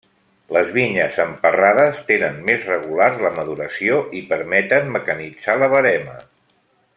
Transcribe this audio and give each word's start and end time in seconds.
Les 0.55 0.69
vinyes 0.77 1.19
emparrades 1.25 1.99
tenen 2.07 2.39
més 2.47 2.65
regular 2.71 3.09
la 3.25 3.33
maduració 3.37 4.01
i 4.21 4.25
permeten 4.33 4.91
mecanitzar 4.97 5.57
la 5.65 5.71
verema. 5.77 6.19